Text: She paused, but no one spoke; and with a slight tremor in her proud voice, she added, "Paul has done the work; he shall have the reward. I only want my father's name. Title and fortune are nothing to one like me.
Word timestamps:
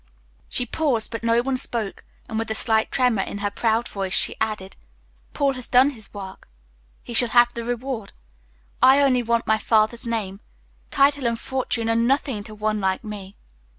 She 0.49 0.65
paused, 0.65 1.11
but 1.11 1.21
no 1.23 1.43
one 1.43 1.57
spoke; 1.57 2.03
and 2.27 2.39
with 2.39 2.49
a 2.49 2.55
slight 2.55 2.89
tremor 2.91 3.21
in 3.21 3.37
her 3.37 3.51
proud 3.51 3.87
voice, 3.87 4.15
she 4.15 4.35
added, 4.41 4.75
"Paul 5.35 5.53
has 5.53 5.67
done 5.67 5.89
the 5.89 6.07
work; 6.11 6.47
he 7.03 7.13
shall 7.13 7.29
have 7.29 7.53
the 7.53 7.63
reward. 7.63 8.11
I 8.81 8.99
only 8.99 9.21
want 9.21 9.45
my 9.45 9.59
father's 9.59 10.07
name. 10.07 10.39
Title 10.89 11.27
and 11.27 11.39
fortune 11.39 11.87
are 11.87 11.95
nothing 11.95 12.43
to 12.45 12.55
one 12.55 12.79
like 12.81 13.03
me. 13.03 13.35